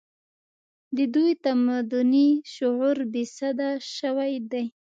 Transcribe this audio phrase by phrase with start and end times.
[0.97, 4.65] د دوی تمدني شعور بې سده شوی دی